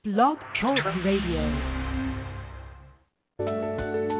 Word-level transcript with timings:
Blog 0.00 0.38
Talk 0.56 0.80
Radio. 1.04 1.44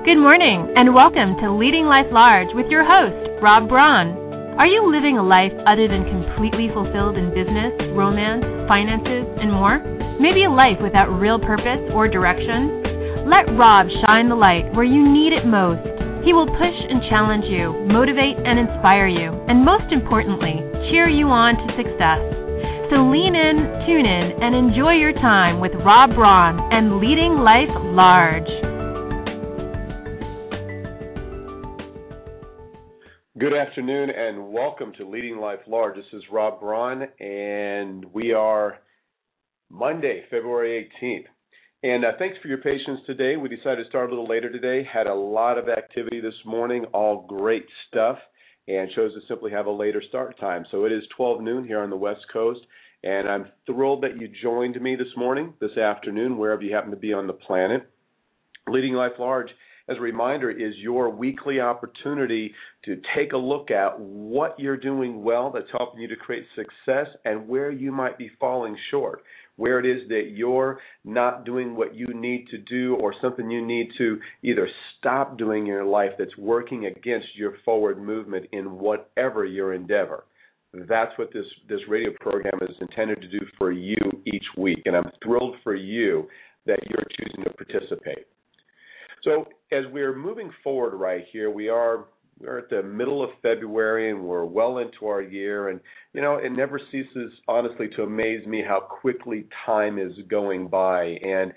Good 0.04 0.20
morning, 0.20 0.76
and 0.76 0.92
welcome 0.92 1.40
to 1.40 1.56
Leading 1.56 1.88
Life 1.88 2.12
Large 2.12 2.52
with 2.52 2.68
your 2.68 2.84
host, 2.84 3.40
Robb 3.40 3.72
Braun. 3.72 4.12
Are 4.60 4.68
you 4.68 4.84
living 4.92 5.16
a 5.16 5.24
life 5.24 5.56
other 5.64 5.88
than 5.88 6.04
completely 6.04 6.68
fulfilled 6.76 7.16
in 7.16 7.32
business, 7.32 7.72
romance, 7.96 8.44
finances, 8.68 9.24
and 9.40 9.56
more? 9.56 9.80
Maybe 10.20 10.44
a 10.44 10.52
life 10.52 10.76
without 10.84 11.16
real 11.16 11.40
purpose 11.40 11.80
or 11.96 12.12
direction? 12.12 13.24
Let 13.24 13.48
Robb 13.56 13.88
shine 14.04 14.28
the 14.28 14.36
light 14.36 14.68
where 14.76 14.84
you 14.84 15.00
need 15.00 15.32
it 15.32 15.48
most. 15.48 15.80
He 16.28 16.36
will 16.36 16.52
push 16.60 16.76
and 16.92 17.00
challenge 17.08 17.48
you, 17.48 17.72
motivate 17.88 18.36
and 18.36 18.60
inspire 18.60 19.08
you, 19.08 19.32
and 19.48 19.64
most 19.64 19.88
importantly, 19.88 20.60
cheer 20.92 21.08
you 21.08 21.32
on 21.32 21.56
to 21.56 21.72
success. 21.72 22.20
So 22.90 22.96
lean 22.96 23.36
in, 23.36 23.56
tune 23.86 24.04
in, 24.04 24.42
and 24.42 24.52
enjoy 24.52 24.94
your 24.94 25.12
time 25.12 25.60
with 25.60 25.70
Robb 25.86 26.10
Braun 26.16 26.58
and 26.72 26.98
Leading 26.98 27.38
Life 27.38 27.70
Large. 27.94 28.50
Good 33.38 33.54
afternoon 33.54 34.10
and 34.10 34.52
welcome 34.52 34.92
to 34.98 35.08
Leading 35.08 35.38
Life 35.38 35.60
Large. 35.68 35.98
This 35.98 36.12
is 36.12 36.24
Robb 36.32 36.58
Braun, 36.58 37.06
and 37.20 38.06
we 38.12 38.32
are 38.32 38.78
Monday, 39.70 40.24
February 40.28 40.90
18th. 41.00 41.26
And 41.84 42.04
uh, 42.04 42.08
thanks 42.18 42.38
for 42.42 42.48
your 42.48 42.58
patience 42.58 42.98
today. 43.06 43.36
We 43.36 43.48
decided 43.48 43.84
to 43.84 43.88
start 43.88 44.08
a 44.08 44.10
little 44.10 44.28
later 44.28 44.50
today. 44.50 44.82
Had 44.92 45.06
a 45.06 45.14
lot 45.14 45.58
of 45.58 45.68
activity 45.68 46.20
this 46.20 46.34
morning, 46.44 46.86
all 46.92 47.24
great 47.28 47.66
stuff 47.86 48.18
and 48.68 48.90
chose 48.94 49.12
to 49.14 49.20
simply 49.28 49.50
have 49.50 49.66
a 49.66 49.70
later 49.70 50.02
start 50.08 50.38
time. 50.38 50.64
So 50.70 50.84
it 50.84 50.92
is 50.92 51.02
12 51.16 51.40
noon 51.40 51.66
here 51.66 51.80
on 51.80 51.90
the 51.90 51.96
West 51.96 52.24
Coast, 52.32 52.60
and 53.02 53.28
I'm 53.28 53.46
thrilled 53.66 54.02
that 54.02 54.20
you 54.20 54.28
joined 54.42 54.80
me 54.80 54.96
this 54.96 55.16
morning, 55.16 55.54
this 55.60 55.76
afternoon, 55.76 56.38
wherever 56.38 56.62
you 56.62 56.74
happen 56.74 56.90
to 56.90 56.96
be 56.96 57.12
on 57.12 57.26
the 57.26 57.32
planet. 57.32 57.88
Leading 58.68 58.94
Life 58.94 59.12
Large, 59.18 59.50
as 59.88 59.96
a 59.96 60.00
reminder, 60.00 60.50
is 60.50 60.74
your 60.76 61.10
weekly 61.10 61.60
opportunity 61.60 62.54
to 62.84 63.00
take 63.16 63.32
a 63.32 63.38
look 63.38 63.70
at 63.70 63.98
what 63.98 64.58
you're 64.58 64.76
doing 64.76 65.22
well 65.22 65.50
that's 65.50 65.70
helping 65.76 66.00
you 66.00 66.08
to 66.08 66.16
create 66.16 66.44
success 66.54 67.06
and 67.24 67.48
where 67.48 67.70
you 67.70 67.90
might 67.90 68.18
be 68.18 68.30
falling 68.38 68.76
short 68.90 69.22
where 69.60 69.78
it 69.78 69.84
is 69.84 70.08
that 70.08 70.30
you're 70.32 70.80
not 71.04 71.44
doing 71.44 71.76
what 71.76 71.94
you 71.94 72.06
need 72.14 72.46
to 72.50 72.56
do 72.56 72.96
or 72.96 73.14
something 73.20 73.50
you 73.50 73.64
need 73.64 73.90
to 73.98 74.18
either 74.42 74.66
stop 74.98 75.36
doing 75.36 75.64
in 75.64 75.66
your 75.66 75.84
life 75.84 76.12
that's 76.18 76.36
working 76.38 76.86
against 76.86 77.26
your 77.36 77.54
forward 77.62 78.02
movement 78.02 78.46
in 78.52 78.78
whatever 78.78 79.44
your 79.44 79.74
endeavor. 79.74 80.24
That's 80.72 81.16
what 81.18 81.32
this, 81.32 81.46
this 81.68 81.80
radio 81.88 82.12
program 82.20 82.58
is 82.62 82.76
intended 82.80 83.20
to 83.22 83.28
do 83.28 83.40
for 83.58 83.72
you 83.72 83.96
each 84.26 84.44
week. 84.56 84.82
And 84.84 84.96
I'm 84.96 85.10
thrilled 85.22 85.56
for 85.64 85.74
you 85.74 86.28
that 86.66 86.78
you're 86.88 87.04
choosing 87.18 87.44
to 87.44 87.50
participate. 87.50 88.26
So, 89.24 89.46
as 89.72 89.84
we're 89.92 90.16
moving 90.16 90.50
forward 90.62 90.96
right 90.96 91.24
here, 91.32 91.50
we 91.50 91.68
are 91.68 92.06
we're 92.40 92.58
at 92.58 92.70
the 92.70 92.82
middle 92.82 93.22
of 93.22 93.30
February 93.42 94.10
and 94.10 94.22
we're 94.22 94.44
well 94.44 94.78
into 94.78 95.06
our 95.06 95.20
year 95.20 95.68
and 95.68 95.80
you 96.14 96.22
know 96.22 96.36
it 96.36 96.50
never 96.50 96.80
ceases 96.90 97.32
honestly 97.46 97.88
to 97.96 98.02
amaze 98.02 98.46
me 98.46 98.62
how 98.66 98.80
quickly 98.80 99.44
time 99.66 99.98
is 99.98 100.12
going 100.28 100.66
by 100.66 101.04
and 101.04 101.52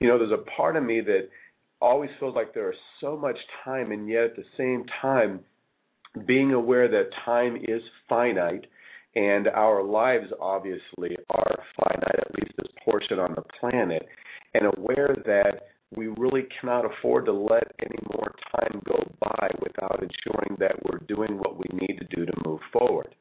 you 0.00 0.06
know 0.06 0.18
there's 0.18 0.32
a 0.32 0.50
part 0.56 0.76
of 0.76 0.84
me 0.84 1.00
that 1.00 1.28
always 1.80 2.10
feels 2.20 2.34
like 2.34 2.52
there 2.52 2.70
is 2.70 2.78
so 3.00 3.16
much 3.16 3.36
time 3.64 3.90
and 3.90 4.08
yet 4.08 4.24
at 4.24 4.36
the 4.36 4.44
same 4.56 4.84
time 5.00 5.40
being 6.26 6.52
aware 6.52 6.88
that 6.88 7.08
time 7.24 7.56
is 7.56 7.80
finite 8.08 8.66
and 9.14 9.48
our 9.48 9.82
lives 9.82 10.26
obviously 10.40 11.16
are 11.30 11.64
finite 11.76 12.18
at 12.18 12.34
least 12.34 12.52
this 12.56 12.72
portion 12.84 13.18
on 13.18 13.34
the 13.34 13.42
planet 13.60 14.06
and 14.54 14.66
aware 14.76 15.16
that 15.26 15.68
we 15.96 16.08
really 16.18 16.46
cannot 16.60 16.84
afford 16.84 17.24
to 17.24 17.32
let 17.32 17.72
any 17.80 17.98
more 18.12 18.34
time 18.52 18.80
go 18.86 19.10
by 19.20 19.48
without 19.60 20.02
ensuring 20.02 20.56
that 20.58 20.76
we're 20.84 20.98
doing 21.08 21.38
what 21.38 21.56
we 21.56 21.64
need 21.72 21.98
to 21.98 22.16
do 22.16 22.26
to 22.26 22.32
move 22.44 22.60
forward. 22.72 23.14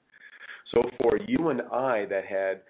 So, 0.73 0.83
for 1.01 1.17
you 1.27 1.49
and 1.49 1.61
I 1.61 2.05
that 2.09 2.25
had 2.25 2.61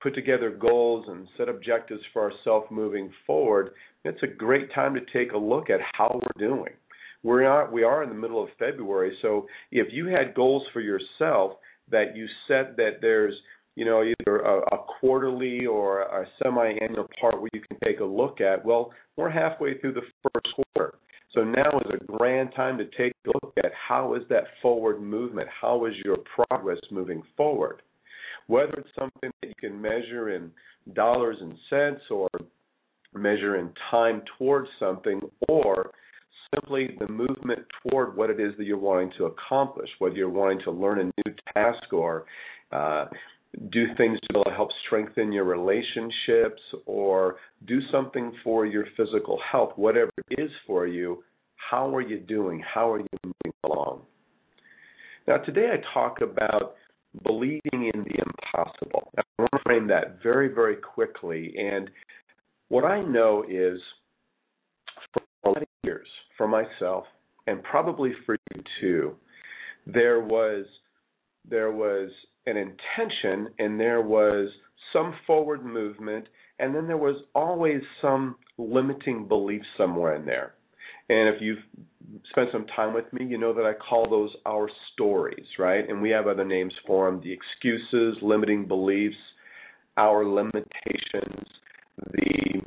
put 0.00 0.14
together 0.14 0.50
goals 0.50 1.04
and 1.08 1.28
set 1.36 1.48
objectives 1.48 2.00
for 2.12 2.30
ourselves 2.30 2.66
moving 2.70 3.12
forward, 3.26 3.72
it's 4.04 4.22
a 4.22 4.26
great 4.26 4.72
time 4.72 4.94
to 4.94 5.00
take 5.12 5.32
a 5.32 5.38
look 5.38 5.68
at 5.68 5.80
how 5.92 6.14
we're 6.14 6.48
doing. 6.48 6.72
We 7.26 7.34
are 7.34 7.42
not 7.42 7.72
we 7.72 7.82
are 7.82 8.02
in 8.02 8.08
the 8.08 8.14
middle 8.14 8.42
of 8.42 8.48
February, 8.58 9.16
so 9.22 9.46
if 9.72 9.88
you 9.92 10.06
had 10.06 10.34
goals 10.34 10.62
for 10.72 10.80
yourself 10.80 11.52
that 11.90 12.16
you 12.16 12.26
set 12.48 12.76
that 12.76 12.98
there's 13.00 13.34
you 13.76 13.84
know, 13.84 14.02
either 14.02 14.38
a, 14.38 14.58
a 14.74 14.78
quarterly 14.98 15.66
or 15.66 16.00
a 16.00 16.26
semi-annual 16.42 17.08
part 17.20 17.40
where 17.40 17.50
you 17.52 17.60
can 17.60 17.76
take 17.84 18.00
a 18.00 18.04
look 18.04 18.40
at. 18.40 18.64
Well, 18.64 18.90
we're 19.16 19.30
halfway 19.30 19.78
through 19.78 19.92
the 19.92 20.00
first 20.22 20.54
quarter. 20.54 20.94
So 21.32 21.44
now 21.44 21.78
is 21.84 22.00
a 22.00 22.04
grand 22.16 22.50
time 22.56 22.78
to 22.78 22.86
take 22.96 23.12
a 23.26 23.30
look 23.44 23.52
at 23.58 23.72
how 23.74 24.14
is 24.14 24.22
that 24.30 24.44
forward 24.62 25.02
movement? 25.02 25.48
How 25.60 25.84
is 25.84 25.92
your 26.04 26.16
progress 26.48 26.78
moving 26.90 27.22
forward? 27.36 27.82
Whether 28.46 28.72
it's 28.78 28.88
something 28.98 29.30
that 29.42 29.48
you 29.48 29.54
can 29.60 29.80
measure 29.80 30.34
in 30.34 30.50
dollars 30.94 31.36
and 31.40 31.54
cents 31.68 32.00
or 32.10 32.28
measure 33.12 33.56
in 33.56 33.70
time 33.90 34.22
towards 34.38 34.68
something 34.78 35.20
or 35.48 35.90
simply 36.54 36.96
the 36.98 37.08
movement 37.08 37.60
toward 37.82 38.16
what 38.16 38.30
it 38.30 38.40
is 38.40 38.52
that 38.58 38.64
you're 38.64 38.78
wanting 38.78 39.10
to 39.18 39.26
accomplish, 39.26 39.88
whether 39.98 40.14
you're 40.14 40.28
wanting 40.28 40.60
to 40.64 40.70
learn 40.70 41.00
a 41.00 41.04
new 41.04 41.34
task 41.54 41.92
or 41.92 42.26
uh, 42.72 43.06
do 43.70 43.86
things 43.96 44.18
to 44.30 44.42
help 44.54 44.68
strengthen 44.86 45.32
your 45.32 45.44
relationships 45.44 46.60
or 46.84 47.36
do 47.66 47.80
something 47.90 48.32
for 48.44 48.66
your 48.66 48.84
physical 48.96 49.38
health, 49.50 49.72
whatever 49.76 50.10
it 50.28 50.40
is 50.40 50.50
for 50.66 50.86
you, 50.86 51.22
how 51.56 51.94
are 51.94 52.00
you 52.00 52.18
doing? 52.18 52.62
How 52.74 52.92
are 52.92 53.00
you 53.00 53.06
moving 53.24 53.54
along? 53.64 54.02
Now, 55.26 55.38
today 55.38 55.70
I 55.72 55.94
talk 55.94 56.20
about 56.20 56.74
believing 57.24 57.90
in 57.94 58.04
the 58.04 58.22
impossible. 58.24 59.10
I 59.16 59.22
want 59.38 59.50
to 59.52 59.58
frame 59.64 59.88
that 59.88 60.22
very, 60.22 60.48
very 60.48 60.76
quickly. 60.76 61.54
And 61.58 61.90
what 62.68 62.84
I 62.84 63.00
know 63.02 63.44
is 63.48 63.80
for 65.12 65.22
a 65.44 65.48
lot 65.48 65.62
of 65.62 65.68
years, 65.86 66.06
for 66.36 66.46
myself, 66.46 67.04
and 67.46 67.62
probably 67.62 68.12
for 68.26 68.36
you 68.54 68.62
too, 68.80 69.16
there 69.86 70.20
was 70.20 70.66
there 71.48 71.70
was 71.70 72.10
an 72.46 72.56
intention 72.56 73.48
and 73.58 73.78
there 73.78 74.02
was 74.02 74.50
some 74.92 75.14
forward 75.26 75.64
movement 75.64 76.26
and 76.58 76.74
then 76.74 76.86
there 76.86 76.96
was 76.96 77.16
always 77.34 77.80
some 78.00 78.36
limiting 78.58 79.28
belief 79.28 79.62
somewhere 79.76 80.16
in 80.16 80.24
there. 80.24 80.54
And 81.08 81.28
if 81.34 81.40
you've 81.40 81.58
spent 82.30 82.48
some 82.50 82.66
time 82.74 82.94
with 82.94 83.12
me, 83.12 83.26
you 83.26 83.38
know 83.38 83.52
that 83.52 83.64
I 83.64 83.74
call 83.74 84.08
those 84.08 84.30
our 84.44 84.68
stories, 84.92 85.46
right? 85.58 85.88
And 85.88 86.00
we 86.02 86.10
have 86.10 86.26
other 86.26 86.44
names 86.44 86.72
for 86.86 87.10
them 87.10 87.20
the 87.22 87.32
excuses, 87.32 88.16
limiting 88.22 88.66
beliefs, 88.66 89.16
our 89.96 90.24
limitations, 90.24 91.46
the, 92.12 92.60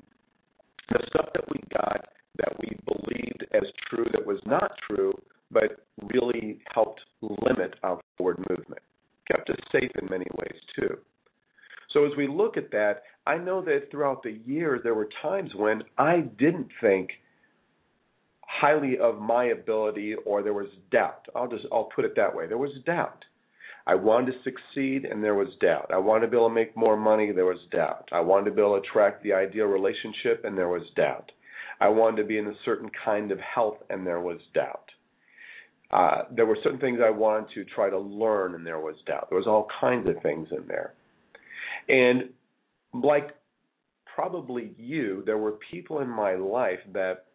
the 0.89 0.99
stuff 1.09 1.29
that 1.33 1.43
we 1.51 1.59
got 1.73 2.05
that 2.39 2.57
we 2.59 2.75
believed 2.85 3.45
as 3.53 3.63
true 3.89 4.05
that 4.11 4.25
was 4.25 4.39
not 4.45 4.71
true, 4.89 5.13
but 5.51 5.85
really 6.13 6.59
helped 6.73 7.01
limit 7.21 7.75
our 7.83 7.99
forward 8.17 8.43
movement 8.49 8.81
kept 9.29 9.49
us 9.49 9.57
safe 9.71 9.91
in 10.01 10.07
many 10.09 10.25
ways 10.37 10.59
too. 10.77 10.97
So 11.93 12.05
as 12.05 12.11
we 12.17 12.27
look 12.27 12.57
at 12.57 12.71
that, 12.71 13.03
I 13.25 13.37
know 13.37 13.61
that 13.63 13.89
throughout 13.89 14.23
the 14.23 14.39
year 14.45 14.79
there 14.83 14.93
were 14.93 15.09
times 15.21 15.51
when 15.55 15.83
I 15.97 16.21
didn't 16.37 16.69
think 16.81 17.09
highly 18.41 18.97
of 18.97 19.19
my 19.19 19.45
ability 19.45 20.15
or 20.25 20.43
there 20.43 20.53
was 20.53 20.67
doubt. 20.91 21.27
I'll 21.35 21.47
just 21.47 21.65
I'll 21.71 21.89
put 21.95 22.05
it 22.05 22.15
that 22.15 22.35
way. 22.35 22.47
There 22.47 22.57
was 22.57 22.71
doubt. 22.85 23.23
I 23.87 23.95
wanted 23.95 24.33
to 24.33 24.37
succeed 24.43 25.05
and 25.05 25.23
there 25.23 25.35
was 25.35 25.47
doubt. 25.61 25.89
I 25.91 25.97
wanted 25.97 26.27
to 26.27 26.31
be 26.31 26.37
able 26.37 26.49
to 26.49 26.53
make 26.53 26.75
more 26.77 26.97
money, 26.97 27.31
there 27.31 27.45
was 27.45 27.59
doubt. 27.71 28.09
I 28.11 28.19
wanted 28.19 28.45
to 28.45 28.55
be 28.55 28.61
able 28.61 28.79
to 28.79 28.87
attract 28.87 29.23
the 29.23 29.33
ideal 29.33 29.65
relationship 29.65 30.43
and 30.43 30.57
there 30.57 30.69
was 30.69 30.83
doubt. 30.95 31.31
I 31.79 31.87
wanted 31.89 32.21
to 32.21 32.27
be 32.27 32.37
in 32.37 32.47
a 32.47 32.53
certain 32.65 32.89
kind 33.05 33.31
of 33.31 33.39
health 33.39 33.77
and 33.89 34.05
there 34.05 34.19
was 34.19 34.39
doubt. 34.53 34.89
Uh, 35.91 36.23
there 36.31 36.45
were 36.45 36.57
certain 36.63 36.79
things 36.79 36.99
I 37.03 37.09
wanted 37.09 37.49
to 37.55 37.65
try 37.65 37.89
to 37.89 37.97
learn, 37.97 38.53
and 38.53 38.63
there 38.63 38.79
was 38.79 38.95
doubt. 39.07 39.27
There 39.29 39.39
was 39.39 39.47
all 39.47 39.67
kinds 39.81 40.07
of 40.07 40.21
things 40.21 40.47
in 40.51 40.67
there. 40.67 40.93
And 41.87 42.29
like 42.93 43.31
probably 44.13 44.73
you, 44.77 45.23
there 45.25 45.37
were 45.37 45.57
people 45.71 45.99
in 45.99 46.09
my 46.09 46.35
life 46.35 46.79
that 46.93 47.25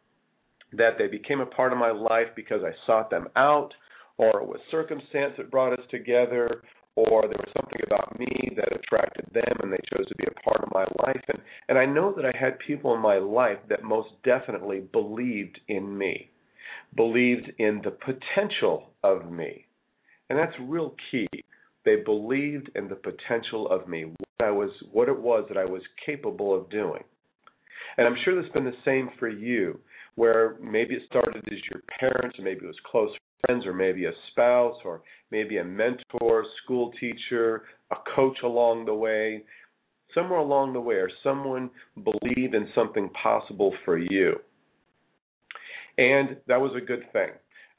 that 0.72 0.98
they 0.98 1.06
became 1.06 1.40
a 1.40 1.46
part 1.46 1.72
of 1.72 1.78
my 1.78 1.90
life 1.90 2.26
because 2.34 2.62
I 2.64 2.72
sought 2.86 3.08
them 3.10 3.28
out, 3.36 3.72
or 4.18 4.40
it 4.40 4.46
was 4.46 4.58
circumstance 4.70 5.34
that 5.36 5.50
brought 5.50 5.72
us 5.72 5.84
together, 5.90 6.62
or 6.96 7.22
there 7.22 7.38
was 7.38 7.52
something 7.56 7.80
about 7.86 8.18
me 8.18 8.52
that 8.56 8.72
attracted 8.72 9.26
them 9.34 9.56
and 9.62 9.72
they 9.72 9.80
chose 9.92 10.06
to 10.08 10.14
be 10.16 10.26
a 10.26 10.40
part 10.48 10.62
of 10.62 10.72
my 10.72 10.84
life. 11.04 11.22
And 11.28 11.38
and 11.68 11.78
I 11.78 11.86
know 11.86 12.12
that 12.14 12.24
I 12.24 12.36
had 12.38 12.58
people 12.58 12.94
in 12.94 13.00
my 13.00 13.18
life 13.18 13.58
that 13.68 13.82
most 13.82 14.10
definitely 14.24 14.80
believed 14.92 15.58
in 15.68 15.96
me 15.96 16.30
believed 16.96 17.50
in 17.58 17.80
the 17.84 17.90
potential 17.90 18.90
of 19.02 19.30
me. 19.30 19.66
And 20.30 20.38
that's 20.38 20.52
real 20.60 20.94
key. 21.10 21.26
They 21.84 21.96
believed 21.96 22.70
in 22.74 22.88
the 22.88 22.96
potential 22.96 23.68
of 23.70 23.88
me, 23.88 24.04
what 24.04 24.46
I 24.46 24.50
was 24.50 24.70
what 24.90 25.08
it 25.08 25.18
was 25.18 25.44
that 25.48 25.58
I 25.58 25.64
was 25.64 25.82
capable 26.04 26.54
of 26.56 26.70
doing. 26.70 27.02
And 27.96 28.06
I'm 28.06 28.16
sure 28.24 28.40
that's 28.40 28.52
been 28.52 28.64
the 28.64 28.72
same 28.84 29.10
for 29.18 29.28
you, 29.28 29.78
where 30.14 30.56
maybe 30.62 30.94
it 30.94 31.02
started 31.06 31.44
as 31.46 31.58
your 31.70 31.82
parents, 32.00 32.38
or 32.38 32.42
maybe 32.42 32.64
it 32.64 32.68
was 32.68 32.76
close 32.90 33.10
friends, 33.44 33.66
or 33.66 33.72
maybe 33.72 34.06
a 34.06 34.12
spouse, 34.30 34.76
or 34.84 35.02
maybe 35.30 35.58
a 35.58 35.64
mentor, 35.64 36.44
school 36.62 36.92
teacher, 37.00 37.62
a 37.90 37.96
coach 38.14 38.38
along 38.44 38.84
the 38.86 38.94
way. 38.94 39.42
Somewhere 40.14 40.38
along 40.38 40.74
the 40.74 40.80
way, 40.80 40.94
or 40.94 41.10
someone 41.22 41.70
believed 42.04 42.54
in 42.54 42.68
something 42.74 43.10
possible 43.20 43.74
for 43.84 43.98
you. 43.98 44.36
And 45.98 46.36
that 46.46 46.60
was 46.60 46.72
a 46.76 46.84
good 46.84 47.04
thing. 47.12 47.30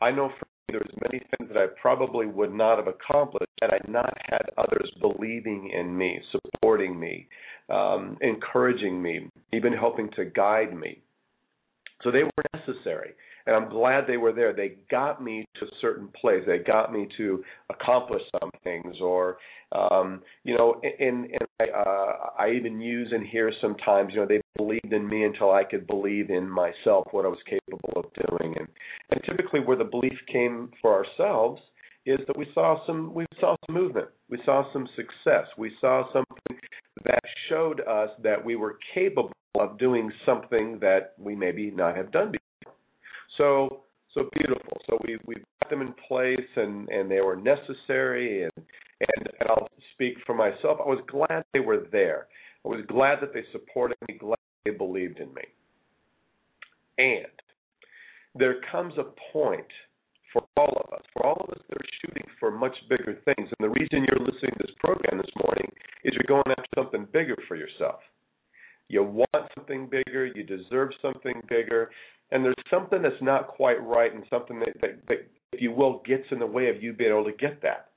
I 0.01 0.11
know 0.11 0.29
for 0.39 0.45
me, 0.45 0.79
there's 0.79 0.91
many 1.01 1.23
things 1.37 1.49
that 1.53 1.57
I 1.57 1.67
probably 1.81 2.25
would 2.25 2.53
not 2.53 2.77
have 2.77 2.87
accomplished 2.87 3.51
had 3.61 3.71
I 3.71 3.79
not 3.87 4.13
had 4.29 4.49
others 4.57 4.91
believing 4.99 5.71
in 5.73 5.97
me, 5.97 6.19
supporting 6.31 6.99
me, 6.99 7.27
um, 7.69 8.17
encouraging 8.21 9.01
me, 9.01 9.29
even 9.53 9.73
helping 9.73 10.09
to 10.17 10.25
guide 10.25 10.75
me. 10.75 11.01
So 12.03 12.11
they 12.11 12.23
were 12.23 12.43
necessary, 12.53 13.11
and 13.45 13.55
I'm 13.55 13.69
glad 13.69 14.05
they 14.07 14.17
were 14.17 14.33
there. 14.33 14.53
They 14.53 14.77
got 14.89 15.23
me 15.23 15.45
to 15.59 15.67
certain 15.81 16.09
place. 16.19 16.43
They 16.47 16.59
got 16.59 16.91
me 16.91 17.07
to 17.17 17.43
accomplish 17.69 18.21
some 18.39 18.49
things, 18.63 18.95
or 19.01 19.37
um, 19.71 20.21
you 20.43 20.57
know, 20.57 20.81
and, 20.99 21.25
and 21.25 21.47
I, 21.59 21.65
uh, 21.65 22.13
I 22.39 22.51
even 22.51 22.79
use 22.79 23.11
in 23.13 23.25
here 23.25 23.51
sometimes. 23.61 24.13
You 24.13 24.21
know, 24.21 24.27
they 24.27 24.41
believed 24.57 24.91
in 24.91 25.07
me 25.07 25.23
until 25.23 25.51
I 25.51 25.63
could 25.63 25.85
believe 25.87 26.29
in 26.29 26.49
myself, 26.49 27.07
what 27.11 27.25
I 27.25 27.29
was 27.29 27.39
capable 27.49 27.93
of 27.95 28.05
doing, 28.29 28.55
and 28.57 28.67
and 29.11 29.21
typically 29.25 29.59
where 29.59 29.77
the 29.77 29.83
belief 29.83 30.17
came 30.31 30.71
for 30.81 30.93
ourselves 30.93 31.61
is 32.05 32.19
that 32.27 32.37
we 32.37 32.47
saw 32.53 32.85
some 32.85 33.13
we 33.13 33.25
saw 33.39 33.55
some 33.67 33.75
movement, 33.75 34.07
we 34.29 34.39
saw 34.45 34.71
some 34.73 34.87
success, 34.95 35.47
we 35.57 35.71
saw 35.81 36.03
something 36.13 36.59
that 37.03 37.19
showed 37.49 37.81
us 37.81 38.09
that 38.23 38.43
we 38.43 38.55
were 38.55 38.77
capable 38.93 39.31
of 39.59 39.77
doing 39.77 40.11
something 40.25 40.79
that 40.81 41.13
we 41.17 41.35
maybe 41.35 41.71
not 41.71 41.95
have 41.95 42.11
done. 42.11 42.31
So 43.37 43.83
so 44.13 44.29
beautiful. 44.33 44.77
So 44.89 44.97
we 45.05 45.17
we 45.25 45.35
got 45.61 45.69
them 45.69 45.81
in 45.81 45.93
place 46.07 46.49
and 46.55 46.87
and 46.89 47.09
they 47.09 47.21
were 47.21 47.35
necessary 47.35 48.43
and 48.43 48.51
and, 48.55 49.27
and 49.39 49.49
I'll 49.49 49.69
speak 49.93 50.15
for 50.25 50.33
myself. 50.33 50.79
I 50.79 50.87
was 50.87 51.03
glad 51.07 51.43
they 51.53 51.59
were 51.59 51.85
there. 51.91 52.27
I 52.63 52.69
was 52.69 52.81
glad 52.87 53.19
that 53.21 53.33
they 53.33 53.43
supported 53.51 53.97
me, 54.07 54.17
glad 54.17 54.37
they 54.63 54.71
believed 54.71 55.19
in 55.19 55.33
me. 55.33 55.43
And 56.97 57.27
there 58.33 58.55
comes 58.71 58.93
a 58.97 59.05
point 59.31 59.67
for 60.31 60.43
all 60.57 60.81
of 60.83 60.93
us, 60.93 61.03
for 61.13 61.25
all 61.25 61.37
of 61.41 61.49
us 61.49 61.61
that 61.69 61.77
are 61.77 61.89
shooting 62.01 62.23
for 62.39 62.51
much 62.51 62.75
bigger 62.89 63.19
things. 63.25 63.49
And 63.49 63.61
the 63.61 63.69
reason 63.69 64.05
you're 64.05 64.25
listening 64.25 64.51
to 64.57 64.65
this 64.67 64.75
program 64.79 65.17
this 65.17 65.31
morning 65.43 65.71
is 66.03 66.13
you're 66.13 66.27
going 66.27 66.55
after 66.57 66.69
something 66.75 67.07
bigger 67.13 67.37
for 67.47 67.55
yourself. 67.55 67.99
You 68.89 69.03
want 69.03 69.51
something 69.55 69.89
bigger, 69.89 70.27
you 70.27 70.43
deserve 70.43 70.91
something 71.01 71.41
bigger, 71.49 71.89
and 72.31 72.43
there's 72.43 72.55
something 72.69 73.01
that's 73.01 73.21
not 73.21 73.47
quite 73.47 73.81
right 73.83 74.13
and 74.13 74.23
something 74.29 74.59
that, 74.59 74.79
that, 74.81 75.07
that 75.07 75.27
if 75.53 75.61
you 75.61 75.71
will, 75.71 76.01
gets 76.05 76.25
in 76.31 76.39
the 76.39 76.45
way 76.45 76.69
of 76.69 76.81
you 76.81 76.93
being 76.93 77.11
able 77.11 77.25
to 77.25 77.31
get 77.31 77.61
that. 77.61 77.89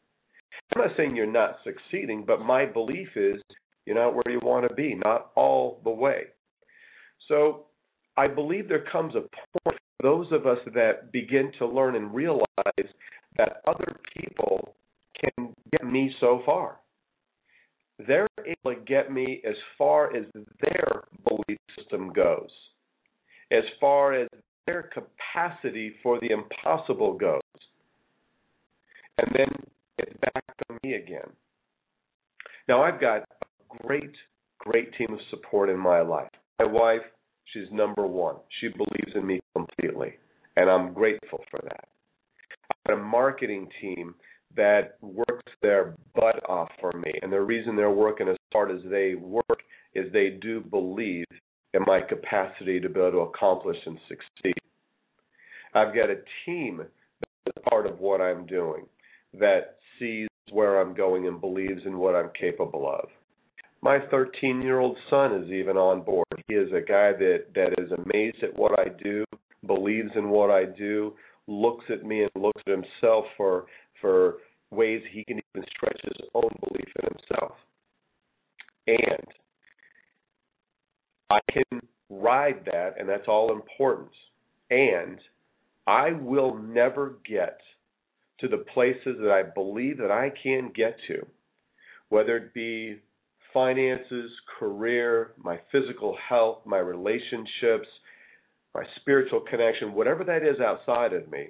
I'm 0.75 0.83
not 0.83 0.97
saying 0.97 1.17
you're 1.17 1.27
not 1.31 1.59
succeeding, 1.65 2.25
but 2.27 2.41
my 2.41 2.65
belief 2.67 3.09
is 3.17 3.41
you're 3.87 3.97
not 3.97 4.15
where 4.15 4.29
you 4.29 4.41
want 4.43 4.69
to 4.69 4.75
be, 4.75 4.95
not 4.95 5.31
all 5.35 5.81
the 5.85 5.91
way. 5.91 6.25
So 7.27 7.67
I 8.17 8.27
believe 8.27 8.69
there 8.69 8.85
comes 8.91 9.15
a 9.15 9.21
point 9.21 9.79
for 9.99 10.03
those 10.03 10.27
of 10.33 10.47
us 10.47 10.59
that 10.75 11.13
begin 11.13 11.53
to 11.59 11.67
learn 11.67 11.97
and 11.97 12.15
realize 12.15 12.45
that 13.37 13.63
other 13.67 13.97
people 14.17 14.75
can 15.21 15.55
get 15.73 15.85
me 15.85 16.13
so 16.21 16.43
far. 16.45 16.79
They're 18.07 18.29
able 18.47 18.75
to 18.75 18.81
get 18.87 19.13
me 19.13 19.43
as 19.47 19.55
far 19.77 20.15
as 20.17 20.25
their 20.61 21.03
belief 21.27 21.59
system 21.77 22.13
goes, 22.13 22.51
as 23.51 23.65
far 23.81 24.15
as 24.15 24.29
their 24.67 24.91
capacity 24.95 25.95
for 26.03 26.21
the 26.21 26.31
impossible 26.31 27.15
goes. 27.15 27.41
And 29.19 29.29
then 29.37 29.49
it's 29.99 30.13
back 30.21 30.45
to 30.47 30.79
me 30.85 30.95
again. 30.95 31.29
Now, 32.69 32.83
I've 32.83 33.01
got 33.01 33.23
a 33.23 33.87
great, 33.87 34.15
great 34.59 34.93
team 34.97 35.09
of 35.13 35.19
support 35.31 35.71
in 35.71 35.79
my 35.79 36.03
life. 36.03 36.29
My 36.61 36.67
wife, 36.67 37.03
She's 37.53 37.71
number 37.73 38.07
one. 38.07 38.37
She 38.61 38.69
believes 38.69 39.13
in 39.15 39.27
me 39.27 39.41
completely, 39.55 40.15
and 40.57 40.69
I'm 40.69 40.93
grateful 40.93 41.43
for 41.51 41.61
that. 41.63 41.89
I've 42.71 42.77
got 42.87 43.01
a 43.01 43.03
marketing 43.03 43.69
team 43.81 44.15
that 44.57 44.97
works 45.01 45.28
their 45.63 45.95
butt 46.15 46.49
off 46.49 46.69
for 46.81 46.93
me, 46.93 47.13
and 47.23 47.33
the 47.33 47.41
reason 47.41 47.77
they're 47.77 47.91
working 47.91 48.29
as 48.29 48.37
hard 48.53 48.71
as 48.71 48.81
they 48.91 49.15
work 49.15 49.61
is 49.95 50.13
they 50.13 50.39
do 50.41 50.61
believe 50.61 51.27
in 51.75 51.83
my 51.87 52.01
capacity 52.01 52.81
to 52.81 52.89
be 52.89 53.01
able 53.01 53.11
to 53.11 53.19
accomplish 53.19 53.77
and 53.87 53.99
succeed. 54.09 54.55
I've 55.75 55.95
got 55.95 56.11
a 56.11 56.17
team 56.47 56.83
that's 57.45 57.69
part 57.69 57.87
of 57.87 58.01
what 58.01 58.21
I'm 58.21 58.47
doing 58.47 58.87
that 59.39 59.77
sees 59.99 60.29
where 60.51 60.81
I'm 60.81 60.95
going 60.95 61.27
and 61.27 61.41
believes 61.41 61.83
in 61.85 61.99
what 61.99 62.15
I'm 62.15 62.31
capable 62.39 62.89
of. 62.91 63.09
My 63.83 63.99
13 64.11 64.63
year 64.63 64.81
old 64.81 64.97
son 65.11 65.35
is 65.43 65.51
even 65.51 65.77
on 65.77 66.03
board. 66.03 66.27
He 66.49 66.55
is 66.55 66.71
a 66.73 66.81
guy 66.81 67.13
that, 67.13 67.45
that 67.55 67.75
is 67.79 67.91
amazed 67.93 68.43
at 68.43 68.59
what 68.59 68.79
I 68.79 68.89
do, 69.03 69.25
believes 69.67 70.11
in 70.17 70.31
what 70.31 70.51
I 70.51 70.65
do, 70.65 71.15
looks 71.47 71.85
at 71.91 72.05
me 72.05 72.23
and 72.23 72.31
looks 72.43 72.63
at 72.67 72.73
himself 72.73 73.25
for 73.37 73.67
for 74.01 74.37
ways 74.71 75.03
he 75.11 75.25
can 75.25 75.41
even 75.55 75.69
stretch 75.77 76.01
his 76.03 76.29
own 76.35 76.51
belief 76.69 76.89
in 77.03 77.09
himself. 77.09 77.53
And 78.87 79.27
I 81.31 81.41
can 81.51 81.81
ride 82.11 82.65
that, 82.67 82.95
and 82.99 83.09
that's 83.09 83.29
all 83.29 83.53
important. 83.53 84.11
And 84.71 85.19
I 85.87 86.13
will 86.13 86.57
never 86.57 87.17
get 87.27 87.59
to 88.41 88.49
the 88.49 88.65
places 88.73 89.17
that 89.21 89.31
I 89.31 89.43
believe 89.43 89.99
that 89.99 90.11
I 90.11 90.31
can 90.43 90.71
get 90.75 90.97
to, 91.09 91.27
whether 92.09 92.37
it 92.37 92.55
be 92.55 93.01
finances, 93.53 94.31
career, 94.59 95.33
my 95.39 95.59
physical 95.73 96.17
health, 96.29 96.59
my 96.65 96.79
relationships, 96.79 97.89
my 98.75 98.85
spiritual 99.01 99.41
connection, 99.41 99.95
whatever 99.95 100.25
that 100.25 100.43
is 100.43 100.61
outside 100.61 101.13
of 101.13 101.31
me, 101.31 101.49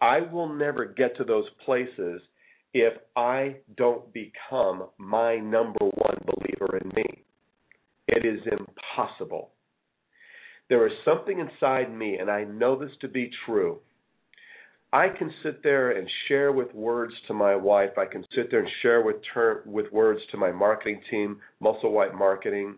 I 0.00 0.20
will 0.20 0.48
never 0.48 0.84
get 0.84 1.16
to 1.16 1.24
those 1.24 1.46
places 1.64 2.20
if 2.74 2.94
I 3.16 3.56
don't 3.76 4.12
become 4.12 4.88
my 4.98 5.36
number 5.36 5.84
one 5.84 6.18
believer 6.26 6.78
in 6.78 6.88
me. 6.94 7.24
It 8.08 8.24
is 8.24 8.40
impossible. 8.46 9.50
There 10.68 10.86
is 10.86 10.92
something 11.04 11.38
inside 11.38 11.96
me, 11.96 12.18
and 12.18 12.30
I 12.30 12.44
know 12.44 12.76
this 12.76 12.90
to 13.00 13.08
be 13.08 13.30
true, 13.44 13.80
I 14.92 15.08
can 15.08 15.32
sit 15.42 15.62
there 15.62 15.90
and 15.90 16.08
share 16.26 16.52
with 16.52 16.72
words 16.72 17.12
to 17.26 17.34
my 17.34 17.56
wife. 17.56 17.98
I 17.98 18.06
can 18.06 18.24
sit 18.34 18.50
there 18.50 18.60
and 18.60 18.68
share 18.82 19.02
with 19.02 19.16
ter- 19.34 19.62
with 19.66 19.92
words 19.92 20.20
to 20.30 20.36
my 20.36 20.52
marketing 20.52 21.00
team, 21.10 21.38
Muscle 21.60 21.92
White 21.92 22.14
Marketing. 22.14 22.76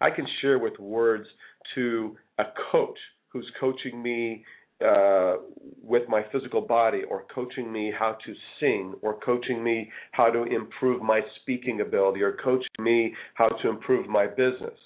I 0.00 0.10
can 0.10 0.26
share 0.40 0.58
with 0.58 0.78
words 0.78 1.28
to 1.74 2.16
a 2.38 2.44
coach 2.72 2.98
who's 3.28 3.48
coaching 3.60 4.02
me 4.02 4.44
uh, 4.84 5.36
with 5.82 6.08
my 6.08 6.22
physical 6.32 6.60
body, 6.60 7.02
or 7.08 7.24
coaching 7.34 7.72
me 7.72 7.92
how 7.96 8.16
to 8.26 8.34
sing, 8.60 8.94
or 9.02 9.18
coaching 9.20 9.62
me 9.62 9.90
how 10.12 10.30
to 10.30 10.42
improve 10.44 11.02
my 11.02 11.20
speaking 11.40 11.80
ability, 11.80 12.22
or 12.22 12.36
coaching 12.42 12.68
me 12.80 13.14
how 13.34 13.48
to 13.48 13.68
improve 13.68 14.08
my 14.08 14.26
business. 14.26 14.78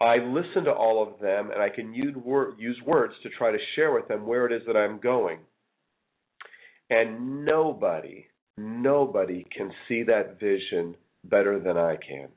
I 0.00 0.16
listen 0.18 0.64
to 0.64 0.72
all 0.72 1.02
of 1.02 1.18
them 1.20 1.50
and 1.50 1.62
I 1.62 1.70
can 1.70 1.94
use, 1.94 2.14
use 2.58 2.80
words 2.84 3.14
to 3.22 3.30
try 3.30 3.50
to 3.50 3.58
share 3.74 3.94
with 3.94 4.06
them 4.08 4.26
where 4.26 4.46
it 4.46 4.52
is 4.52 4.62
that 4.66 4.76
I'm 4.76 4.98
going. 4.98 5.38
And 6.90 7.44
nobody, 7.44 8.26
nobody 8.58 9.44
can 9.56 9.72
see 9.88 10.02
that 10.04 10.38
vision 10.38 10.96
better 11.24 11.58
than 11.58 11.78
I 11.78 11.96
can. 11.96 12.28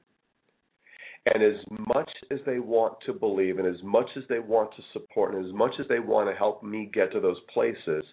And 1.25 1.43
as 1.43 1.61
much 1.87 2.09
as 2.31 2.39
they 2.45 2.59
want 2.59 2.95
to 3.05 3.13
believe, 3.13 3.59
and 3.59 3.67
as 3.67 3.81
much 3.83 4.09
as 4.15 4.23
they 4.29 4.39
want 4.39 4.71
to 4.75 4.83
support, 4.93 5.35
and 5.35 5.45
as 5.45 5.53
much 5.53 5.73
as 5.79 5.85
they 5.87 5.99
want 5.99 6.29
to 6.29 6.35
help 6.35 6.63
me 6.63 6.89
get 6.93 7.11
to 7.11 7.19
those 7.19 7.39
places, 7.53 8.03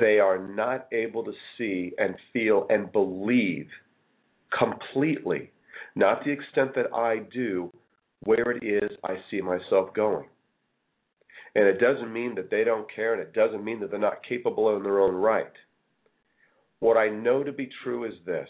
they 0.00 0.18
are 0.18 0.38
not 0.38 0.86
able 0.92 1.24
to 1.24 1.32
see 1.58 1.92
and 1.98 2.14
feel 2.32 2.66
and 2.70 2.90
believe 2.92 3.66
completely, 4.56 5.50
not 5.94 6.24
the 6.24 6.30
extent 6.30 6.74
that 6.76 6.94
I 6.94 7.18
do, 7.32 7.70
where 8.22 8.52
it 8.52 8.64
is 8.64 8.90
I 9.04 9.16
see 9.30 9.40
myself 9.40 9.92
going. 9.94 10.26
And 11.56 11.66
it 11.66 11.78
doesn't 11.78 12.12
mean 12.12 12.34
that 12.36 12.50
they 12.50 12.64
don't 12.64 12.86
care, 12.94 13.12
and 13.12 13.22
it 13.22 13.32
doesn't 13.32 13.64
mean 13.64 13.80
that 13.80 13.90
they're 13.90 14.00
not 14.00 14.26
capable 14.26 14.74
in 14.76 14.82
their 14.82 15.00
own 15.00 15.14
right. 15.14 15.52
What 16.80 16.96
I 16.96 17.08
know 17.08 17.42
to 17.44 17.52
be 17.52 17.68
true 17.82 18.04
is 18.04 18.14
this 18.26 18.48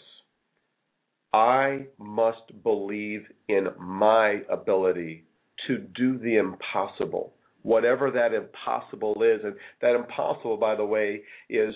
I 1.33 1.87
must 1.97 2.63
believe 2.63 3.23
in 3.47 3.67
my 3.79 4.41
ability 4.49 5.25
to 5.67 5.77
do 5.77 6.17
the 6.17 6.37
impossible, 6.37 7.33
whatever 7.61 8.11
that 8.11 8.33
impossible 8.33 9.21
is. 9.21 9.41
And 9.43 9.55
that 9.81 9.95
impossible, 9.95 10.57
by 10.57 10.75
the 10.75 10.85
way, 10.85 11.21
is 11.49 11.73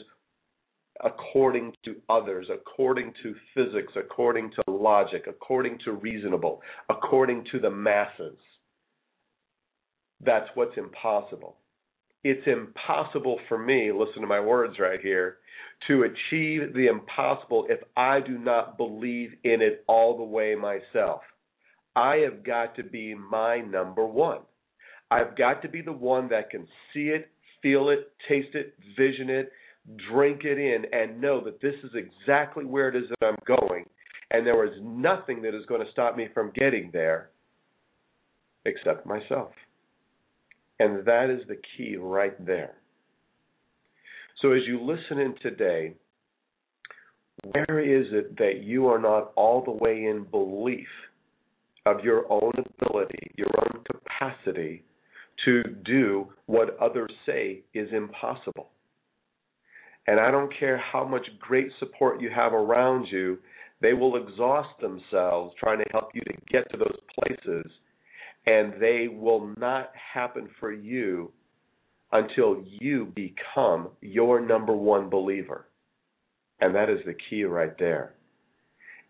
according 1.03 1.73
to 1.85 1.95
others, 2.09 2.47
according 2.53 3.13
to 3.23 3.35
physics, 3.53 3.93
according 3.95 4.51
to 4.51 4.71
logic, 4.71 5.25
according 5.27 5.79
to 5.85 5.93
reasonable, 5.93 6.61
according 6.89 7.45
to 7.51 7.59
the 7.59 7.69
masses. 7.69 8.37
That's 10.21 10.49
what's 10.55 10.77
impossible. 10.77 11.57
It's 12.23 12.45
impossible 12.47 13.39
for 13.47 13.57
me, 13.57 13.91
listen 13.91 14.21
to 14.21 14.27
my 14.27 14.39
words 14.39 14.77
right 14.79 14.99
here, 14.99 15.37
to 15.87 16.03
achieve 16.03 16.73
the 16.73 16.87
impossible 16.87 17.65
if 17.69 17.79
I 17.95 18.19
do 18.19 18.37
not 18.37 18.77
believe 18.77 19.31
in 19.43 19.61
it 19.61 19.83
all 19.87 20.17
the 20.17 20.23
way 20.23 20.53
myself. 20.55 21.21
I 21.95 22.17
have 22.17 22.43
got 22.43 22.75
to 22.75 22.83
be 22.83 23.15
my 23.15 23.59
number 23.61 24.05
one. 24.05 24.39
I've 25.11 25.37
got 25.37 25.61
to 25.61 25.69
be 25.69 25.81
the 25.81 25.93
one 25.93 26.27
that 26.29 26.49
can 26.49 26.67
see 26.93 27.09
it, 27.09 27.29
feel 27.61 27.89
it, 27.89 28.11
taste 28.27 28.53
it, 28.53 28.75
vision 28.97 29.29
it, 29.29 29.51
drink 30.11 30.41
it 30.43 30.57
in, 30.57 30.85
and 30.91 31.21
know 31.21 31.41
that 31.43 31.61
this 31.61 31.75
is 31.83 31.91
exactly 31.95 32.65
where 32.65 32.89
it 32.89 32.95
is 32.95 33.09
that 33.09 33.25
I'm 33.25 33.37
going, 33.47 33.85
and 34.31 34.45
there 34.45 34.65
is 34.65 34.77
nothing 34.81 35.41
that 35.43 35.55
is 35.55 35.65
going 35.67 35.83
to 35.83 35.91
stop 35.91 36.15
me 36.15 36.27
from 36.33 36.51
getting 36.53 36.89
there 36.93 37.29
except 38.65 39.05
myself. 39.05 39.51
And 40.79 41.05
that 41.05 41.29
is 41.29 41.45
the 41.47 41.57
key 41.77 41.97
right 41.97 42.45
there. 42.45 42.73
So 44.41 44.51
as 44.53 44.61
you 44.65 44.81
listen 44.81 45.19
in 45.19 45.35
today, 45.41 45.93
where 47.51 47.79
is 47.79 48.07
it 48.11 48.37
that 48.37 48.63
you 48.63 48.87
are 48.87 48.99
not 48.99 49.31
all 49.35 49.63
the 49.63 49.71
way 49.71 50.05
in 50.05 50.25
belief 50.29 50.87
of 51.85 52.03
your 52.03 52.31
own 52.31 52.51
ability, 52.81 53.31
your 53.35 53.51
own 53.57 53.83
capacity 53.91 54.83
to 55.45 55.63
do 55.85 56.27
what 56.45 56.77
others 56.79 57.11
say 57.25 57.61
is 57.73 57.89
impossible? 57.91 58.69
And 60.07 60.19
I 60.19 60.31
don't 60.31 60.51
care 60.57 60.77
how 60.77 61.05
much 61.05 61.27
great 61.39 61.69
support 61.79 62.21
you 62.21 62.29
have 62.33 62.53
around 62.53 63.07
you, 63.11 63.37
they 63.81 63.93
will 63.93 64.15
exhaust 64.15 64.69
themselves 64.81 65.53
trying 65.59 65.79
to 65.79 65.85
help 65.91 66.09
you 66.13 66.21
to 66.21 66.33
get 66.49 66.69
to 66.71 66.77
those 66.77 66.97
places, 67.17 67.71
and 68.49 68.73
they 68.81 69.07
will 69.07 69.53
not 69.59 69.91
happen 70.13 70.49
for 70.59 70.71
you 70.71 71.31
until 72.11 72.63
you 72.79 73.13
become 73.15 73.89
your 74.01 74.39
number 74.41 74.75
one 74.75 75.07
believer. 75.07 75.67
And 76.59 76.73
that 76.73 76.89
is 76.89 76.97
the 77.05 77.13
key 77.29 77.43
right 77.43 77.77
there. 77.77 78.15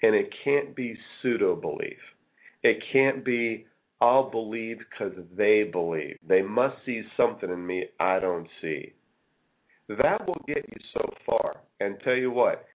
And 0.03 0.13
it 0.13 0.29
can't 0.43 0.75
be 0.75 0.97
pseudo 1.21 1.55
belief. 1.55 1.97
It 2.63 2.83
can't 2.91 3.23
be, 3.23 3.65
I'll 4.01 4.29
believe 4.29 4.79
because 4.79 5.13
they 5.37 5.63
believe. 5.63 6.17
They 6.27 6.41
must 6.41 6.75
see 6.85 7.03
something 7.15 7.49
in 7.49 7.65
me 7.65 7.85
I 7.97 8.19
don't 8.19 8.47
see. 8.61 8.91
That 9.87 10.27
will 10.27 10.41
get 10.47 10.65
you 10.67 10.81
so 10.93 11.09
far. 11.25 11.55
And 11.79 11.95
tell 12.03 12.15
you 12.15 12.29
what, 12.29 12.65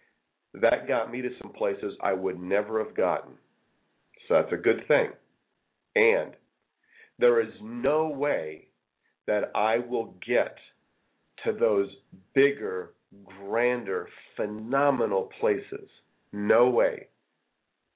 that 0.54 0.88
got 0.88 1.12
me 1.12 1.20
to 1.20 1.28
some 1.42 1.52
places 1.52 1.92
I 2.02 2.14
would 2.14 2.40
never 2.40 2.82
have 2.82 2.96
gotten. 2.96 3.32
So 4.26 4.34
that's 4.34 4.52
a 4.54 4.56
good 4.56 4.88
thing. 4.88 5.08
And 5.94 6.32
there 7.18 7.40
is 7.40 7.52
no 7.62 8.08
way 8.08 8.68
that 9.26 9.50
I 9.54 9.78
will 9.78 10.14
get 10.26 10.56
to 11.44 11.52
those 11.52 11.88
bigger, 12.34 12.90
grander, 13.24 14.08
phenomenal 14.36 15.30
places. 15.40 15.88
No 16.32 16.68
way 16.68 17.06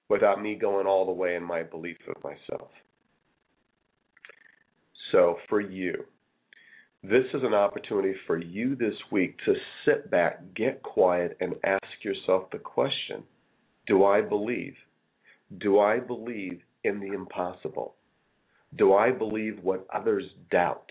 without 0.08 0.42
me 0.42 0.54
going 0.54 0.86
all 0.86 1.04
the 1.04 1.12
way 1.12 1.34
in 1.34 1.42
my 1.42 1.62
belief 1.62 1.96
of 2.08 2.22
myself. 2.22 2.70
So 5.12 5.36
for 5.48 5.60
you, 5.60 6.04
this 7.02 7.24
is 7.32 7.42
an 7.42 7.54
opportunity 7.54 8.14
for 8.26 8.38
you 8.38 8.74
this 8.74 8.94
week 9.12 9.36
to 9.44 9.54
sit 9.84 10.10
back, 10.10 10.40
get 10.54 10.82
quiet, 10.82 11.36
and 11.40 11.54
ask 11.64 11.84
yourself 12.02 12.50
the 12.50 12.58
question 12.58 13.22
Do 13.86 14.04
I 14.04 14.20
believe? 14.20 14.74
Do 15.58 15.78
I 15.78 15.98
believe 16.00 16.60
in 16.84 17.00
the 17.00 17.14
impossible? 17.14 17.94
Do 18.76 18.94
I 18.94 19.10
believe 19.10 19.58
what 19.62 19.86
others 19.92 20.24
doubt? 20.50 20.90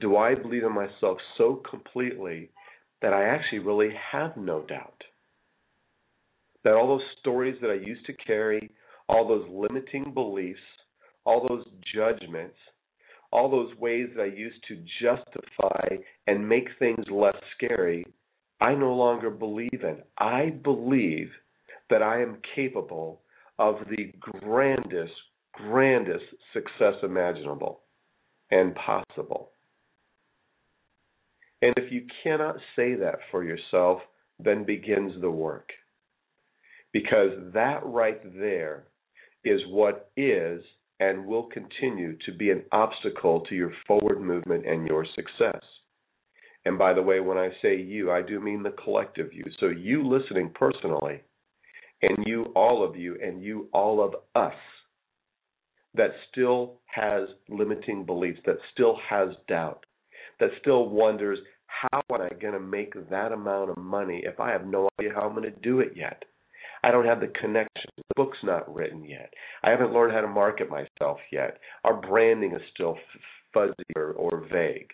Do 0.00 0.16
I 0.16 0.34
believe 0.34 0.64
in 0.64 0.72
myself 0.72 1.18
so 1.38 1.62
completely 1.68 2.50
that 3.02 3.12
I 3.12 3.24
actually 3.24 3.60
really 3.60 3.90
have 4.12 4.36
no 4.36 4.62
doubt? 4.62 5.02
That 6.64 6.74
all 6.74 6.88
those 6.88 7.06
stories 7.20 7.56
that 7.60 7.70
I 7.70 7.74
used 7.74 8.06
to 8.06 8.12
carry, 8.14 8.70
all 9.08 9.28
those 9.28 9.46
limiting 9.50 10.12
beliefs, 10.14 10.58
all 11.24 11.46
those 11.46 11.64
judgments, 11.94 12.56
all 13.32 13.50
those 13.50 13.76
ways 13.78 14.08
that 14.16 14.22
I 14.22 14.36
used 14.36 14.64
to 14.68 14.82
justify 15.02 15.96
and 16.26 16.48
make 16.48 16.68
things 16.78 17.04
less 17.10 17.36
scary, 17.56 18.06
I 18.60 18.74
no 18.74 18.94
longer 18.94 19.30
believe 19.30 19.82
in. 19.82 19.98
I 20.18 20.50
believe 20.62 21.30
that 21.90 22.02
I 22.02 22.22
am 22.22 22.38
capable 22.54 23.20
of 23.58 23.76
the 23.90 24.12
grandest, 24.20 25.12
grandest 25.56 26.24
success 26.52 26.94
imaginable 27.02 27.80
and 28.50 28.74
possible. 28.74 29.50
And 31.62 31.74
if 31.76 31.90
you 31.90 32.06
cannot 32.22 32.56
say 32.76 32.94
that 32.94 33.16
for 33.30 33.42
yourself, 33.44 34.00
then 34.38 34.64
begins 34.64 35.20
the 35.20 35.30
work. 35.30 35.70
Because 36.92 37.30
that 37.54 37.80
right 37.84 38.20
there 38.38 38.84
is 39.44 39.60
what 39.68 40.10
is 40.16 40.62
and 41.00 41.26
will 41.26 41.44
continue 41.44 42.16
to 42.24 42.32
be 42.32 42.50
an 42.50 42.62
obstacle 42.72 43.40
to 43.48 43.54
your 43.54 43.72
forward 43.86 44.20
movement 44.20 44.66
and 44.66 44.86
your 44.86 45.04
success. 45.14 45.62
And 46.64 46.78
by 46.78 46.94
the 46.94 47.02
way, 47.02 47.20
when 47.20 47.36
I 47.36 47.50
say 47.60 47.76
you, 47.76 48.10
I 48.10 48.22
do 48.22 48.40
mean 48.40 48.62
the 48.62 48.70
collective 48.70 49.32
you. 49.32 49.44
So 49.60 49.66
you 49.66 50.06
listening 50.06 50.50
personally, 50.54 51.20
and 52.02 52.26
you, 52.26 52.44
all 52.54 52.84
of 52.86 52.96
you, 52.96 53.16
and 53.22 53.42
you, 53.42 53.68
all 53.72 54.02
of 54.02 54.14
us, 54.34 54.54
that 55.94 56.10
still 56.30 56.80
has 56.86 57.28
limiting 57.48 58.04
beliefs, 58.04 58.40
that 58.46 58.58
still 58.72 58.98
has 59.08 59.28
doubt, 59.48 59.84
that 60.40 60.50
still 60.60 60.88
wonders, 60.88 61.38
how 61.66 62.02
am 62.10 62.20
I 62.20 62.28
going 62.40 62.54
to 62.54 62.60
make 62.60 62.94
that 63.10 63.32
amount 63.32 63.70
of 63.70 63.76
money 63.78 64.22
if 64.24 64.40
I 64.40 64.50
have 64.50 64.66
no 64.66 64.88
idea 64.98 65.12
how 65.14 65.22
I'm 65.22 65.34
going 65.34 65.50
to 65.50 65.60
do 65.60 65.80
it 65.80 65.92
yet? 65.94 66.24
I 66.82 66.90
don't 66.90 67.06
have 67.06 67.20
the 67.20 67.32
connection. 67.40 67.90
The 67.96 68.14
book's 68.14 68.38
not 68.42 68.72
written 68.72 69.04
yet. 69.04 69.32
I 69.62 69.70
haven't 69.70 69.92
learned 69.92 70.12
how 70.12 70.20
to 70.20 70.28
market 70.28 70.68
myself 70.70 71.18
yet. 71.32 71.58
Our 71.82 71.94
branding 71.94 72.52
is 72.52 72.60
still 72.74 72.98
fuzzy 73.54 73.72
or, 73.96 74.12
or 74.12 74.46
vague. 74.52 74.90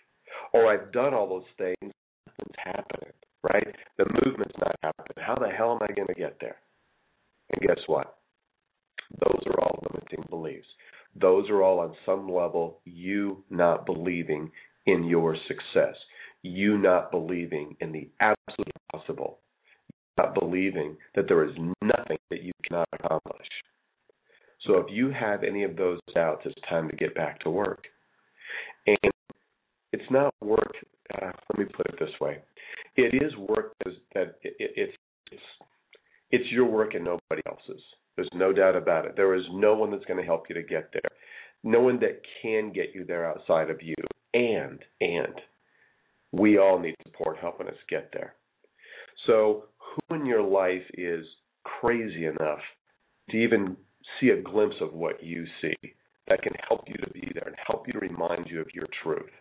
Or 0.53 0.71
I've 0.71 0.91
done 0.93 1.13
all 1.13 1.27
those 1.27 1.43
things, 1.57 1.93
nothing's 2.27 2.55
happening, 2.57 3.13
right? 3.43 3.75
The 3.97 4.05
movement's 4.23 4.55
not 4.57 4.75
happening. 4.81 5.25
How 5.25 5.35
the 5.35 5.49
hell 5.49 5.73
am 5.73 5.87
I 5.87 5.93
going 5.93 6.07
to 6.07 6.13
get 6.13 6.37
there? 6.39 6.55
And 7.51 7.67
guess 7.67 7.79
what? 7.87 8.15
Those 9.19 9.41
are 9.47 9.59
all 9.59 9.83
limiting 9.91 10.23
beliefs. 10.29 10.67
Those 11.19 11.49
are 11.49 11.61
all 11.61 11.79
on 11.79 11.95
some 12.05 12.31
level 12.31 12.79
you 12.85 13.43
not 13.49 13.85
believing 13.85 14.51
in 14.85 15.03
your 15.03 15.35
success, 15.47 15.95
you 16.41 16.77
not 16.77 17.11
believing 17.11 17.75
in 17.81 17.91
the 17.91 18.09
absolute 18.19 18.71
possible 18.91 19.39
not 20.17 20.33
believing 20.33 20.97
that 21.15 21.27
there 21.27 21.43
is 21.43 21.55
nothing 21.81 22.17
that 22.29 22.43
you 22.43 22.51
cannot 22.67 22.87
accomplish. 22.93 23.47
So 24.65 24.77
if 24.77 24.87
you 24.89 25.11
have 25.11 25.43
any 25.43 25.63
of 25.63 25.75
those 25.75 25.99
doubts, 26.13 26.43
it's 26.45 26.55
time 26.69 26.89
to 26.89 26.95
get 26.95 27.15
back 27.15 27.39
to 27.41 27.49
work. 27.49 27.85
And 28.87 29.11
it's 29.91 30.11
not 30.11 30.33
work. 30.41 30.73
Uh, 31.13 31.31
let 31.49 31.59
me 31.59 31.65
put 31.65 31.87
it 31.87 31.95
this 31.99 32.19
way: 32.19 32.37
it 32.95 33.21
is 33.21 33.35
work 33.37 33.73
that 33.85 34.35
it, 34.43 34.55
it, 34.59 34.71
it's 34.75 34.93
it's 35.31 35.41
it's 36.31 36.51
your 36.51 36.65
work 36.65 36.93
and 36.93 37.03
nobody 37.03 37.41
else's. 37.47 37.81
There's 38.21 38.39
no 38.39 38.53
doubt 38.53 38.75
about 38.75 39.05
it. 39.05 39.15
There 39.15 39.33
is 39.33 39.45
no 39.51 39.73
one 39.73 39.89
that's 39.89 40.05
going 40.05 40.19
to 40.19 40.25
help 40.25 40.43
you 40.47 40.53
to 40.53 40.61
get 40.61 40.91
there. 40.93 41.09
No 41.63 41.81
one 41.81 41.99
that 42.01 42.21
can 42.39 42.71
get 42.71 42.93
you 42.93 43.03
there 43.03 43.27
outside 43.27 43.71
of 43.71 43.81
you. 43.81 43.95
And 44.35 44.77
and 45.01 45.33
we 46.31 46.59
all 46.59 46.77
need 46.77 46.93
support 47.03 47.37
helping 47.41 47.67
us 47.67 47.73
get 47.89 48.11
there. 48.13 48.35
So 49.25 49.63
who 49.79 50.15
in 50.17 50.27
your 50.27 50.43
life 50.43 50.83
is 50.93 51.25
crazy 51.63 52.27
enough 52.27 52.59
to 53.31 53.37
even 53.37 53.75
see 54.19 54.29
a 54.29 54.41
glimpse 54.41 54.75
of 54.81 54.93
what 54.93 55.23
you 55.23 55.47
see 55.59 55.75
that 56.27 56.43
can 56.43 56.53
help 56.67 56.83
you 56.87 56.93
to 57.03 57.09
be 57.09 57.27
there 57.33 57.47
and 57.47 57.55
help 57.65 57.87
you 57.87 57.93
to 57.93 57.99
remind 57.99 58.47
you 58.51 58.61
of 58.61 58.67
your 58.71 58.87
truth? 59.01 59.31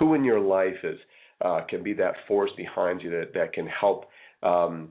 Who 0.00 0.14
in 0.14 0.24
your 0.24 0.40
life 0.40 0.82
is 0.82 0.98
uh, 1.40 1.60
can 1.70 1.84
be 1.84 1.92
that 1.94 2.14
force 2.26 2.50
behind 2.56 3.00
you 3.00 3.10
that, 3.10 3.32
that 3.34 3.52
can 3.52 3.68
help 3.68 4.06
um, 4.42 4.90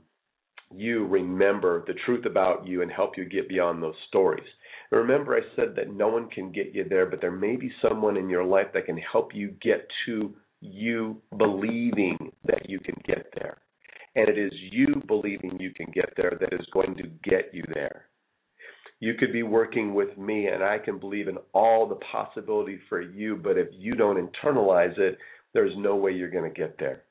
you 0.75 1.05
remember 1.07 1.83
the 1.87 1.93
truth 2.05 2.25
about 2.25 2.67
you 2.67 2.81
and 2.81 2.91
help 2.91 3.17
you 3.17 3.25
get 3.25 3.49
beyond 3.49 3.81
those 3.81 3.95
stories. 4.07 4.47
Remember, 4.91 5.35
I 5.35 5.41
said 5.55 5.75
that 5.75 5.93
no 5.93 6.07
one 6.07 6.29
can 6.29 6.51
get 6.51 6.73
you 6.73 6.85
there, 6.87 7.05
but 7.07 7.19
there 7.19 7.31
may 7.31 7.55
be 7.55 7.71
someone 7.81 8.17
in 8.17 8.29
your 8.29 8.43
life 8.43 8.67
that 8.73 8.85
can 8.85 8.97
help 8.97 9.33
you 9.33 9.55
get 9.61 9.87
to 10.05 10.35
you 10.61 11.21
believing 11.37 12.31
that 12.45 12.69
you 12.69 12.79
can 12.79 12.95
get 13.05 13.31
there. 13.35 13.57
And 14.15 14.29
it 14.29 14.37
is 14.37 14.53
you 14.71 15.01
believing 15.07 15.59
you 15.59 15.71
can 15.71 15.87
get 15.93 16.13
there 16.15 16.37
that 16.39 16.53
is 16.53 16.65
going 16.73 16.95
to 16.95 17.03
get 17.27 17.53
you 17.53 17.63
there. 17.73 18.05
You 18.99 19.15
could 19.15 19.33
be 19.33 19.43
working 19.43 19.93
with 19.93 20.17
me, 20.17 20.47
and 20.47 20.63
I 20.63 20.77
can 20.77 20.99
believe 20.99 21.27
in 21.27 21.37
all 21.53 21.87
the 21.87 21.99
possibility 22.11 22.79
for 22.87 23.01
you, 23.01 23.35
but 23.35 23.57
if 23.57 23.67
you 23.71 23.95
don't 23.95 24.31
internalize 24.31 24.97
it, 24.97 25.17
there's 25.53 25.73
no 25.75 25.95
way 25.95 26.11
you're 26.11 26.29
going 26.29 26.49
to 26.49 26.57
get 26.57 26.77
there. 26.77 27.03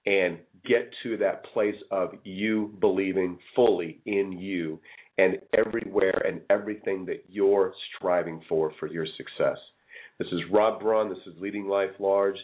and 0.05 0.39
get 0.65 0.91
to 1.03 1.17
that 1.17 1.45
place 1.53 1.75
of 1.91 2.11
you 2.23 2.75
believing 2.79 3.38
fully 3.55 3.99
in 4.05 4.31
you 4.31 4.79
and 5.19 5.38
everywhere 5.53 6.23
and 6.25 6.39
everything 6.49 7.05
that 7.05 7.25
you're 7.27 7.73
striving 7.97 8.41
for 8.47 8.71
for 8.79 8.88
your 8.88 9.05
success. 9.17 9.57
This 10.17 10.29
is 10.29 10.39
Robb 10.49 10.79
Braun. 10.79 11.09
This 11.09 11.17
is 11.27 11.41
Leading 11.41 11.67
Life 11.67 11.91
Large 11.99 12.38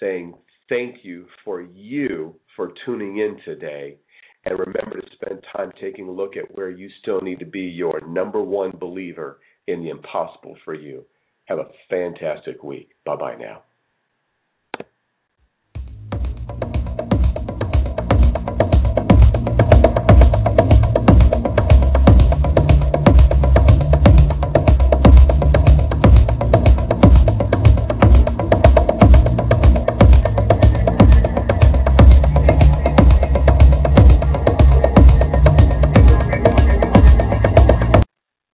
saying 0.00 0.34
thank 0.70 1.04
you 1.04 1.26
for 1.44 1.60
you 1.60 2.34
for 2.56 2.72
tuning 2.86 3.18
in 3.18 3.36
today. 3.44 3.98
And 4.46 4.58
remember 4.58 4.98
to 4.98 5.06
spend 5.12 5.44
time 5.54 5.72
taking 5.78 6.08
a 6.08 6.12
look 6.12 6.38
at 6.38 6.56
where 6.56 6.70
you 6.70 6.88
still 7.02 7.20
need 7.20 7.38
to 7.40 7.44
be 7.44 7.60
your 7.60 8.00
number 8.08 8.42
one 8.42 8.72
believer 8.80 9.40
in 9.66 9.82
the 9.82 9.90
impossible 9.90 10.56
for 10.64 10.72
you. 10.72 11.04
Have 11.44 11.58
a 11.58 11.68
fantastic 11.90 12.62
week. 12.62 12.92
Bye 13.04 13.16
bye 13.16 13.36
now. 13.36 13.62